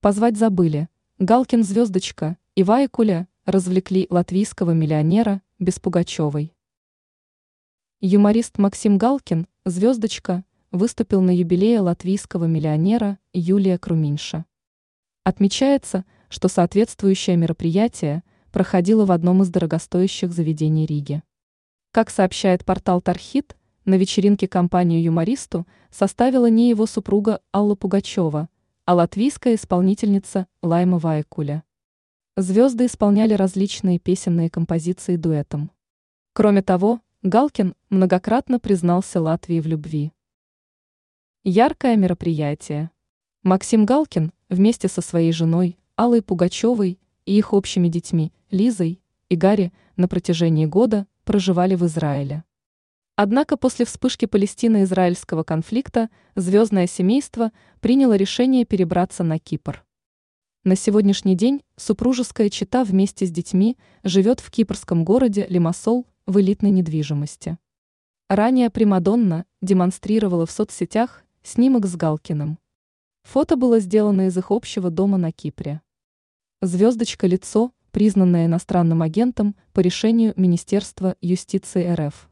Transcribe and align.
Позвать 0.00 0.36
забыли. 0.36 0.88
Галкин 1.18 1.64
звездочка 1.64 2.38
и 2.54 2.62
Вайкуля 2.62 3.26
развлекли 3.46 4.06
латвийского 4.10 4.70
миллионера 4.70 5.42
без 5.58 5.80
Пугачевой. 5.80 6.54
Юморист 8.00 8.58
Максим 8.58 8.96
Галкин, 8.96 9.48
звездочка, 9.64 10.44
выступил 10.70 11.20
на 11.20 11.34
юбилее 11.34 11.80
латвийского 11.80 12.44
миллионера 12.44 13.18
Юлия 13.32 13.76
Круминша. 13.76 14.44
Отмечается, 15.24 16.04
что 16.28 16.46
соответствующее 16.46 17.36
мероприятие 17.36 18.22
проходило 18.52 19.04
в 19.04 19.10
одном 19.10 19.42
из 19.42 19.48
дорогостоящих 19.48 20.32
заведений 20.32 20.86
Риги. 20.86 21.24
Как 21.90 22.10
сообщает 22.10 22.64
портал 22.64 23.00
Тархит, 23.00 23.56
на 23.84 23.96
вечеринке 23.96 24.46
компанию 24.46 25.02
юмористу 25.02 25.66
составила 25.90 26.48
не 26.48 26.68
его 26.68 26.86
супруга 26.86 27.40
Алла 27.52 27.74
Пугачева, 27.74 28.48
а 28.88 28.94
латвийская 28.94 29.54
исполнительница 29.54 30.46
Лайма 30.62 30.96
Вайкуля. 30.96 31.62
Звезды 32.38 32.86
исполняли 32.86 33.34
различные 33.34 33.98
песенные 33.98 34.48
композиции 34.48 35.16
дуэтом. 35.16 35.70
Кроме 36.32 36.62
того, 36.62 37.02
Галкин 37.22 37.74
многократно 37.90 38.58
признался 38.58 39.20
Латвии 39.20 39.60
в 39.60 39.66
любви. 39.66 40.14
Яркое 41.44 41.96
мероприятие. 41.96 42.90
Максим 43.42 43.84
Галкин 43.84 44.32
вместе 44.48 44.88
со 44.88 45.02
своей 45.02 45.32
женой 45.32 45.76
Аллой 45.94 46.22
Пугачевой 46.22 46.98
и 47.26 47.36
их 47.36 47.52
общими 47.52 47.88
детьми 47.88 48.32
Лизой 48.50 49.02
и 49.28 49.36
Гарри 49.36 49.70
на 49.96 50.08
протяжении 50.08 50.64
года 50.64 51.06
проживали 51.24 51.74
в 51.74 51.84
Израиле. 51.84 52.42
Однако 53.20 53.56
после 53.56 53.84
вспышки 53.84 54.26
палестино-израильского 54.26 55.42
конфликта 55.42 56.08
звездное 56.36 56.86
семейство 56.86 57.50
приняло 57.80 58.14
решение 58.14 58.64
перебраться 58.64 59.24
на 59.24 59.40
Кипр. 59.40 59.84
На 60.62 60.76
сегодняшний 60.76 61.34
день 61.34 61.64
супружеская 61.74 62.48
чета 62.48 62.84
вместе 62.84 63.26
с 63.26 63.32
детьми 63.32 63.76
живет 64.04 64.38
в 64.38 64.52
кипрском 64.52 65.04
городе 65.04 65.48
Лимассол 65.48 66.06
в 66.26 66.38
элитной 66.38 66.70
недвижимости. 66.70 67.58
Ранее 68.28 68.70
Примадонна 68.70 69.46
демонстрировала 69.60 70.46
в 70.46 70.52
соцсетях 70.52 71.24
снимок 71.42 71.86
с 71.86 71.96
Галкиным. 71.96 72.60
Фото 73.24 73.56
было 73.56 73.80
сделано 73.80 74.28
из 74.28 74.38
их 74.38 74.52
общего 74.52 74.90
дома 74.90 75.18
на 75.18 75.32
Кипре. 75.32 75.80
Звездочка 76.62 77.26
лицо, 77.26 77.72
признанное 77.90 78.46
иностранным 78.46 79.02
агентом 79.02 79.56
по 79.72 79.80
решению 79.80 80.34
Министерства 80.36 81.16
юстиции 81.20 81.92
РФ. 81.92 82.28